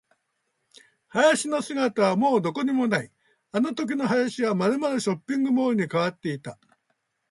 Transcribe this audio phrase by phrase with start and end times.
[1.09, 3.11] 林の姿はもうどこにもない。
[3.51, 6.57] あのときの林はまるまるショッピングモールに変わっていた。